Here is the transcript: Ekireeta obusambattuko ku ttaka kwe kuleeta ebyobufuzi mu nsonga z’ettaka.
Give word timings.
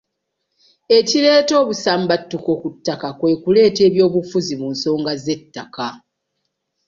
Ekireeta 0.97 1.53
obusambattuko 1.63 2.51
ku 2.61 2.67
ttaka 2.75 3.07
kwe 3.19 3.31
kuleeta 3.41 3.81
ebyobufuzi 3.89 4.53
mu 4.61 4.67
nsonga 4.73 5.13
z’ettaka. 5.23 5.87